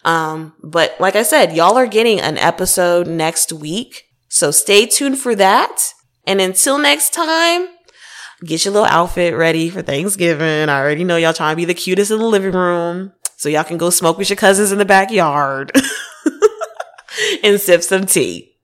[0.04, 4.04] Um, but like I said, y'all are getting an episode next week.
[4.30, 5.94] So stay tuned for that.
[6.28, 7.68] And until next time,
[8.44, 10.70] get your little outfit ready for Thanksgiving.
[10.70, 13.14] I already know y'all trying to be the cutest in the living room.
[13.38, 15.72] So y'all can go smoke with your cousins in the backyard
[17.44, 18.55] and sip some tea.